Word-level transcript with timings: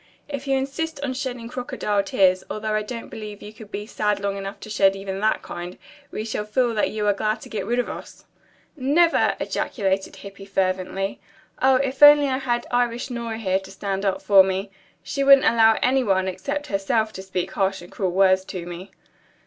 "If 0.27 0.47
you 0.47 0.57
insist 0.57 0.99
on 1.03 1.13
shedding 1.13 1.47
crocodile 1.47 2.01
tears, 2.01 2.43
although 2.49 2.73
I 2.73 2.81
don't 2.81 3.09
believe 3.09 3.43
you 3.43 3.53
could 3.53 3.69
be 3.71 3.85
sad 3.85 4.19
long 4.19 4.35
enough 4.35 4.59
to 4.61 4.69
shed 4.71 4.95
even 4.95 5.19
that 5.19 5.43
kind, 5.43 5.77
we 6.09 6.25
shall 6.25 6.43
feel 6.43 6.73
that 6.73 6.89
you 6.89 7.05
are 7.05 7.13
glad 7.13 7.39
to 7.41 7.49
get 7.49 7.67
rid 7.67 7.77
of 7.77 7.87
us." 7.87 8.25
"Never!" 8.75 9.35
ejaculated 9.39 10.15
Hippy 10.15 10.45
fervently. 10.45 11.19
"Oh, 11.61 11.75
if 11.75 12.01
I 12.01 12.07
only 12.09 12.25
had 12.25 12.65
Irish 12.71 13.11
Nora 13.11 13.37
here 13.37 13.59
to 13.59 13.69
stand 13.69 14.03
up 14.03 14.23
for 14.23 14.41
me! 14.43 14.71
She 15.03 15.23
wouldn't 15.23 15.45
allow 15.45 15.77
any 15.83 16.03
one, 16.03 16.27
except 16.27 16.65
herself, 16.65 17.13
to 17.13 17.21
speak 17.21 17.51
harsh 17.51 17.83
and 17.83 17.91
cruel 17.91 18.09
words 18.09 18.43
to 18.45 18.65
me." 18.65 18.89